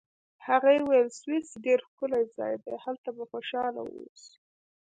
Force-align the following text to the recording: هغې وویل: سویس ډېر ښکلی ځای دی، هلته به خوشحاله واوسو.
هغې 0.47 0.75
وویل: 0.81 1.09
سویس 1.19 1.47
ډېر 1.65 1.79
ښکلی 1.87 2.23
ځای 2.37 2.53
دی، 2.63 2.73
هلته 2.85 3.09
به 3.15 3.23
خوشحاله 3.31 3.79
واوسو. 3.83 4.31